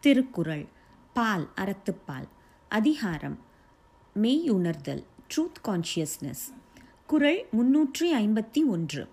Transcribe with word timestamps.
திருக்குறள் 0.00 0.66
பால் 1.12 1.48
அறத்துப்பால். 1.56 2.28
அதிகாரம் 2.68 3.38
மெய்யுணர்தல் 4.22 5.04
truth 5.30 5.58
consciousness 5.64 6.44
குறள் 7.06 7.46
முன்னூற்றி 7.52 8.12
ஐம்பத்தி 8.14 8.64
ஒன்று. 8.66 9.08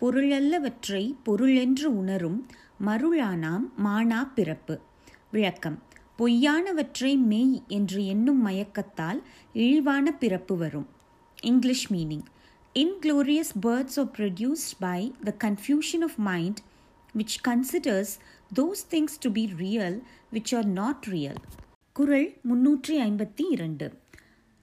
பொருளல்லவற்றை 0.00 1.14
பொருளென்று 1.22 1.98
உணரும் 1.98 2.46
மருளானாம் 2.86 3.66
மானா 3.84 4.32
பிறப்பு. 4.34 4.80
விளக்கம் 5.30 5.82
பொய்யானவற்றை 6.18 7.16
மெய் 7.16 7.62
என்று 7.68 8.06
எண்ணும் 8.06 8.46
மயக்கத்தால் 8.46 9.22
இழிவான 9.52 10.12
பிறப்பு 10.12 10.56
வரும். 10.56 10.88
English 11.42 11.92
meaning 11.92 12.24
inglorious 12.74 13.54
births 13.62 13.96
are 13.96 14.10
produced 14.16 14.74
by 14.78 15.14
the 15.24 15.34
confusion 15.44 16.02
of 16.02 16.16
mind 16.16 16.58
which 17.16 17.34
considers 17.48 18.06
those 18.54 18.74
things 18.90 19.04
to 19.04 19.30
be 19.30 19.48
real 19.58 20.00
which 20.32 20.52
are 20.52 20.66
not 20.66 20.96
real. 21.06 21.34
குரல் 21.92 22.32
முன்னூற்றி 22.48 22.88
ஐம்பத்தி 22.88 23.50
இரண்டு. 23.50 23.92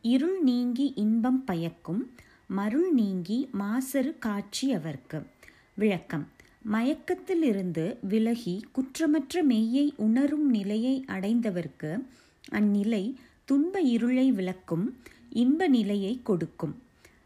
இருள் 0.02 0.42
நீங்கி 0.42 0.94
இன்பம் 0.96 1.44
பயக்கும் 1.44 2.12
மருள் 2.48 2.92
நீங்கி 2.92 3.50
மாசறு 3.52 4.18
காட்சி 4.20 4.76
அவர்க்கு. 4.76 5.26
விளக்கம். 5.74 6.28
மயக்கத்திலிருந்து 6.72 7.98
விலகி 8.02 8.66
குற்றமற்ற 8.72 9.44
மெய்யை 9.50 9.94
உணரும் 9.96 10.50
நிலையை 10.50 11.06
அடைந்தவர்க்கு 11.08 12.06
அந்நிலை 12.52 13.16
துன்ப 13.46 13.82
இருளை 13.82 14.32
விளக்கும் 14.32 14.98
இன்ப 15.30 15.68
நிலையை 15.68 16.20
கொடுக்கும். 16.24 16.82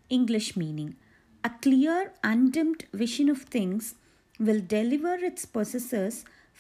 English 0.08 0.60
meaning. 0.60 0.92
A 1.46 1.60
clear 1.66 2.28
undimmed 2.28 2.84
vision 2.92 3.30
of 3.30 3.48
things 3.52 4.05
will 4.44 4.64
deliver 4.70 5.14
its 5.22 5.38
possessors 5.54 6.12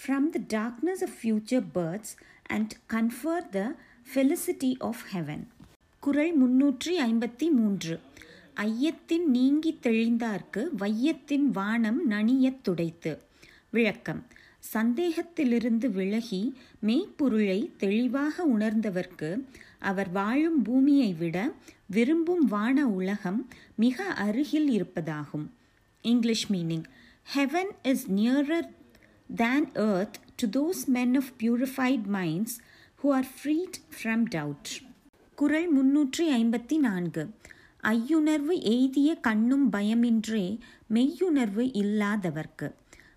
from 0.07 0.19
the 0.33 0.59
darkness 0.59 1.01
of 1.01 1.09
future 1.23 1.63
births 1.75 2.15
and 2.45 2.73
confer 2.89 3.53
the 3.53 3.75
felicity 4.15 4.79
of 4.79 4.95
heaven. 5.13 5.47
குரல் 5.99 6.41
முன்னூற்றி 6.43 6.97
ஐம்பத்தி 6.97 7.51
மூன்று. 7.51 7.99
ஐயத்தின் 8.55 9.25
நீங்கி 9.25 9.79
தெளிந்தார்க்கு 9.81 10.67
வையத்தின் 10.77 11.51
வானம் 11.51 12.11
நனியத் 12.11 12.61
துடைத்து. 12.61 13.21
விளக்கம். 13.69 14.25
சந்தேகத்திலிருந்து 14.73 15.91
விலகி 15.91 16.53
மெய்ப்பொருளை 16.85 17.69
தெளிவாக 17.77 18.45
உணர்ந்தவர்க்கு 18.45 19.43
அவர் 19.79 20.11
வாழும் 20.11 20.61
பூமியை 20.61 21.13
விட 21.13 21.51
விரும்பும் 21.85 22.45
வான 22.47 22.87
உலகம் 22.87 23.47
மிக 23.75 24.03
அருகில் 24.03 24.69
இருப்பதாகும். 24.69 25.47
English 26.01 26.51
meaning. 26.51 26.83
Heaven 27.33 27.71
is 27.83 28.11
nearer 28.11 28.61
than 29.35 29.65
earth 29.65 30.15
to 30.35 30.47
those 30.57 30.85
men 30.85 31.15
of 31.15 31.31
purified 31.39 32.01
minds 32.13 32.55
who 33.03 33.09
are 33.09 33.27
freed 33.37 33.77
from 33.95 34.25
doubt 34.35 34.69
குரல் 35.35 35.69
முன்னூற்றி 35.77 36.27
ஐம்பத்தி 36.31 36.77
நான்கு. 36.77 37.23
ஐயுணர்வு 37.83 38.55
எய்திய 38.73 39.19
கண்ணும் 39.19 39.71
பயமின்றே 39.71 40.59
மெய்யுணர்வு 40.93 41.63
இல்லாதவர்க்கு. 41.81 42.71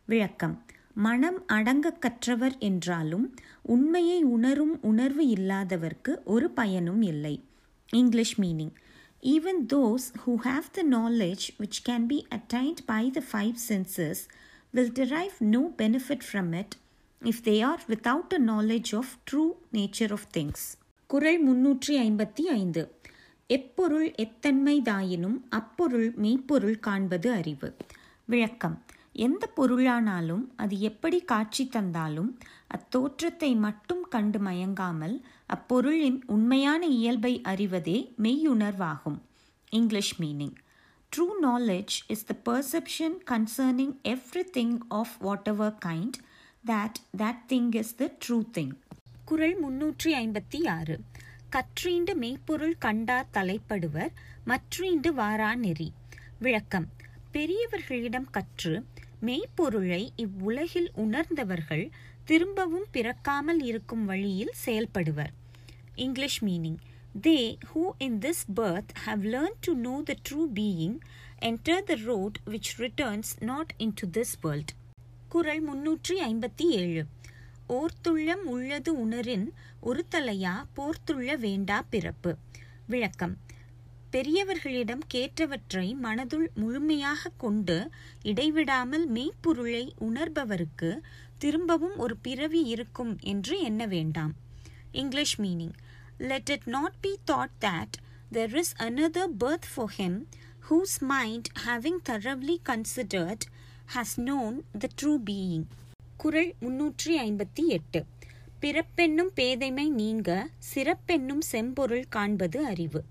விளக்கம். 0.05 0.63
மனம் 0.95 1.47
அடங்க 1.47 1.93
கற்றவர் 1.93 2.59
என்றாலும் 2.59 3.35
உண்மையை 3.63 4.23
உணரும் 4.23 4.83
உணர்வு 4.83 5.25
இல்லாதவர்க்கு 5.25 6.25
ஒரு 6.25 6.51
பயனும் 6.51 7.03
இல்லை. 7.03 7.45
English 7.93 8.41
meaning. 8.41 8.75
Even 9.23 9.63
those 9.73 10.07
who 10.27 10.35
have 10.45 10.71
the 10.73 10.85
knowledge 10.91 11.45
which 11.59 11.79
can 11.89 12.07
be 12.09 12.23
attained 12.31 12.77
by 12.89 13.15
the 13.15 13.23
five 13.33 13.55
senses 13.69 14.21
will 14.71 14.93
derive 14.93 15.39
no 15.39 15.63
benefit 15.79 16.21
from 16.33 16.59
it 16.59 16.73
if 17.23 17.35
they 17.45 17.63
are 17.65 17.79
without 17.89 18.35
a 18.35 18.39
knowledge 18.39 18.93
of 18.93 19.07
true 19.33 19.53
nature 19.73 20.11
of 20.11 20.21
things. 20.37 20.55
குரல் 21.07 21.49
முன்னூற்றி 21.49 21.89
ஐம்பத்தி 21.89 22.43
ஐந்து. 22.43 22.95
எப்பொருள் 23.47 24.11
எத்தன்மைதாயினும் 24.11 25.41
அப்பொருள் 25.49 26.13
மெய்ப்பொருள் 26.13 26.79
காண்பது 26.79 27.33
அறிவு. 27.33 27.77
விளக்கம். 28.25 28.83
எந்த 29.13 29.51
பொருளானாலும் 29.57 30.45
அது 30.57 30.81
எப்படி 30.81 31.21
காட்சி 31.21 31.67
தந்தாலும் 31.67 32.39
அத்தோற்றத்தை 32.67 33.57
மட்டும் 33.57 33.98
கண்டு 34.09 34.39
மயங்காமல் 34.39 35.21
அப்பொருளின் 35.47 36.21
உண்மையான 36.27 36.87
இயல்பை 36.87 37.41
அறிவதே 37.45 38.15
மெய்யுணர்வாகும். 38.23 39.19
English 39.69 40.21
meaning 40.21 40.55
true 41.13 41.27
knowledge 41.43 41.95
is 42.07 42.25
the 42.25 42.35
perception 42.45 43.17
concerning 43.31 43.95
everything 44.53 44.79
of 44.89 45.17
whatever 45.47 45.79
kind 45.87 46.19
that 46.67 46.99
that 47.19 47.43
thing 47.49 47.75
is 47.75 47.95
the 47.95 48.13
true 48.29 48.43
thing 48.53 48.75
குரல் 49.25 49.57
முன்னூற்றி 49.65 50.05
ஐம்பத்தி 50.05 50.69
ஆறு. 50.69 51.01
கற்றீண்டு 51.53 52.15
மெய்ப்பொருள் 52.15 52.77
கண்டார் 52.79 53.27
தலைப்படுவர் 53.35 54.11
மற்றீண்டு 54.47 55.09
வாரா 55.09 55.55
நெறி. 55.55 55.93
விளக்கம். 56.39 56.89
பெரியவர்களிடம் 57.33 58.25
கற்று 58.31 58.87
மெய்ப்பொருளை 59.23 60.11
இவ்வுலகில் 60.17 60.91
உணர்ந்தவர்கள் 60.95 61.91
திரும்பவும் 62.29 62.87
பிறக்காமல் 62.91 63.61
இருக்கும் 63.61 64.05
வழியில் 64.05 64.53
செயல்படுவர். 64.67 65.33
English 65.95 66.45
meaning 66.45 66.77
they 67.23 67.57
who 67.75 67.83
in 67.99 68.19
this 68.19 68.45
birth 68.57 68.93
have 68.95 69.25
learn 69.25 69.57
to 69.61 69.75
know 69.75 70.03
the 70.03 70.15
true 70.29 70.45
being 70.55 70.99
enter 71.43 71.83
the 71.83 71.95
road 71.95 72.37
which 72.47 72.71
returns 72.79 73.33
not 73.41 73.75
into 73.95 74.21
this 74.21 74.35
world 74.41 74.73
குரல் 75.29 75.63
முன்னூற்றி 75.69 76.09
ஐம்பத்தி 76.09 76.63
ஏழு. 76.63 77.07
ஓர்த்துள்ளம் 77.69 78.45
உள்ளது 78.55 79.07
உணரின் 79.07 79.49
ஒரு 79.81 80.05
தலையா 80.11 80.65
போர்த்துள்ள 80.77 81.39
வேண்டா 81.39 81.85
பிறப்பு. 81.91 82.37
விளக்கம். 82.87 83.37
பெரியவர்களிடம் 84.13 85.03
கேட்டவற்றை 85.15 85.95
மனதுள் 86.03 86.47
முழுமையாக 86.55 87.31
கொண்டு 87.37 87.91
இடைவிடாமல் 88.23 89.11
மெய்ப்பொருளை 89.11 89.93
உணர்பவருக்கு 90.01 90.91
திரும்பவும் 91.39 91.97
ஒரு 91.97 92.17
பிறவி 92.17 92.63
இருக்கும் 92.63 93.19
என்று 93.21 93.61
எண்ண 93.61 93.87
வேண்டாம். 93.87 94.33
English 94.93 95.41
meaning 95.41 95.75
let 96.19 96.51
it 96.51 96.67
not 96.67 96.97
be 97.01 97.19
thought 97.31 97.55
that 97.61 97.97
there 98.33 98.55
is 98.55 98.73
another 98.79 99.35
birth 99.41 99.69
for 99.75 99.93
him 99.99 100.19
whose 100.71 100.97
mind 101.01 101.49
having 101.67 102.01
thoroughly 102.09 102.57
considered 102.69 103.45
has 103.95 104.17
known 104.17 104.57
the 104.79 104.89
true 105.03 105.13
being 105.31 105.67
குரல் 106.17 106.55
முன்னூற்றி 106.61 107.15
ஐம்பத்தி 107.27 107.67
எட்டு. 107.67 108.05
பிறப்பென்னும் 108.61 109.31
பேதைமை 109.35 109.89
நீங்க 109.91 110.49
சிறப்பென்னும் 110.75 111.45
செம்பொருள் 111.53 112.05
காண்பது 112.09 112.65
அறிவு. 112.65 113.05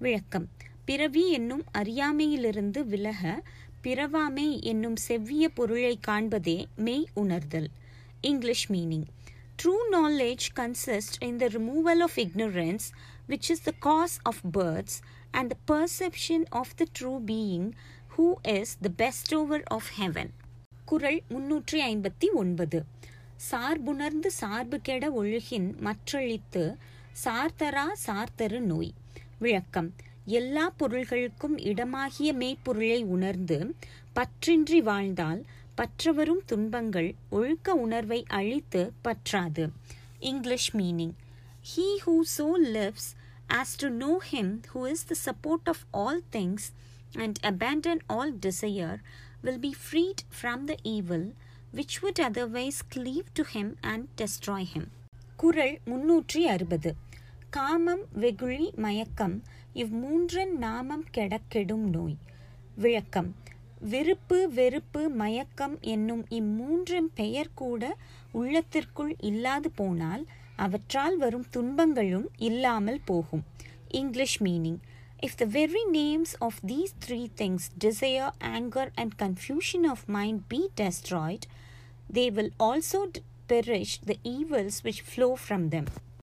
விளக்கம். 0.00 0.48
பிறவி 0.84 1.30
என்னும் 1.30 1.64
அறியாமையிலிருந்து 1.78 2.86
விலக 2.86 3.42
பிறவாமை 3.82 4.60
என்னும் 4.60 4.96
செவ்விய 5.08 5.48
பொருளை 5.48 5.98
காண்பதே 6.08 6.64
மெய் 6.76 7.08
உணர்தல். 7.14 7.68
English 8.20 8.72
meaning 8.72 9.06
true 9.62 9.74
knowledge 9.92 10.46
consist 10.56 11.18
in 11.20 11.36
the 11.36 11.46
removal 11.46 12.00
of 12.00 12.16
ignorance 12.16 12.86
which 13.28 13.48
is 13.48 13.62
the 13.62 13.74
cause 13.78 14.18
of 14.22 14.40
births 14.58 14.98
and 15.30 15.52
the 15.66 15.74
perception 15.74 16.46
of 16.48 16.74
the 16.76 16.84
true 17.00 17.12
being 17.26 17.72
who 18.18 18.32
is 18.42 18.78
the 18.80 18.88
bestower 19.34 19.62
of 19.62 19.90
heaven 19.98 20.30
குரல் 20.84 21.22
முன்னூற்றி 21.30 21.80
ஐம்பத்தி 21.90 22.30
ஒன்பது. 22.32 22.84
சார்புணர்ந்து 23.36 24.30
சார்பு 24.30 24.80
கெட 24.80 25.22
ஒழுகின் 25.22 25.76
மற்றழித்து 25.80 26.76
சார்தரா 27.24 27.86
சார்தரு 28.06 28.58
நோய். 28.58 28.92
விளக்கம். 29.40 29.90
எல்லா 30.24 30.64
பொருள்களுக்கும் 30.78 31.56
இடமாகிய 31.70 32.30
மெய்ப்பொருளை 32.40 33.04
உணர்ந்து 33.04 33.74
பற்றின்றி 34.14 34.78
வாழ்ந்தால் 34.78 35.44
பற்றவரும் 35.76 36.42
துன்பங்கள் 36.46 37.14
ஒழுக்க 37.30 37.74
உணர்வை 37.74 38.24
அழித்து 38.28 38.82
பற்றாது. 39.04 39.64
English 40.18 40.76
meaning 40.76 41.14
he 41.70 41.86
who 42.06 42.16
so 42.36 42.48
lives 42.76 43.10
as 43.48 43.74
to 43.76 43.88
know 43.88 44.12
him 44.32 44.52
who 44.74 44.82
is 44.88 45.06
the 45.10 45.16
support 45.26 45.68
of 45.72 45.84
all 45.90 46.22
things 46.32 46.68
and 47.12 47.38
abandon 47.42 47.98
all 48.06 48.34
desire 48.46 48.98
will 49.44 49.58
be 49.66 49.72
freed 49.86 50.20
from 50.40 50.58
the 50.68 50.76
evil 50.82 51.24
which 51.74 51.94
would 52.02 52.18
otherwise 52.28 52.78
cleave 52.94 53.28
to 53.32 53.44
him 53.54 53.68
and 53.82 54.06
destroy 54.16 54.62
him. 54.74 54.84
குரல் 55.36 55.78
முன்னூற்றி 55.86 56.42
அறுபது. 56.54 56.90
காமம் 57.50 58.02
வெகுளி 58.12 58.66
மயக்கம் 58.76 59.36
இவ்வூன்றன் 59.74 60.52
நாமம் 60.58 61.04
கெடக்கெடும் 61.16 61.86
நோய் 61.90 62.16
விளக்கம் 62.74 63.30
விருப்பு 63.80 64.38
வெறுப்பு 64.48 65.02
மயக்கம் 65.08 65.74
என்னும் 65.80 66.22
இம்மூன்றின் 66.30 67.08
பெயர் 67.14 67.50
கூட 67.54 67.82
உள்ளத்திற்குள் 68.32 69.12
இல்லாது 69.20 69.70
போனால் 69.70 70.22
அவற்றால் 70.56 71.16
வரும் 71.16 71.46
துன்பங்களும் 71.50 72.28
இல்லாமல் 72.38 73.00
போகும் 73.04 73.44
English 73.94 74.38
meaning 74.42 74.80
If 75.22 75.36
the 75.36 75.46
very 75.46 75.84
names 75.84 76.30
of 76.40 76.54
these 76.64 76.92
three 77.00 77.26
things, 77.30 77.62
desire, 77.78 78.30
anger, 78.40 78.86
and 78.96 79.18
confusion 79.18 79.84
of 79.84 80.08
mind, 80.08 80.48
be 80.48 80.60
destroyed, 80.74 81.42
they 82.10 82.30
will 82.30 82.48
also 82.58 83.00
d- 83.06 83.22
perish 83.48 83.92
the 84.02 84.18
evils 84.26 84.76
which 84.82 85.02
flow 85.02 85.36
from 85.38 85.68
them. 85.68 85.88